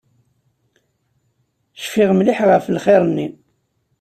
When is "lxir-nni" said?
2.75-3.27